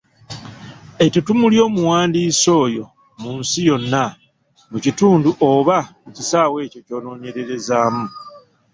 Ettuttumu 1.05 1.45
ly’omuwandiisi 1.53 2.47
oyo 2.63 2.85
mu 3.21 3.29
nsi 3.39 3.59
yonna, 3.69 4.03
mu 4.71 4.77
kitundu 4.85 5.29
oba 5.51 5.77
mu 6.03 6.09
kisaawe 6.15 6.57
ekyo 6.65 6.79
ky’onoonyererezaamu. 6.87 8.05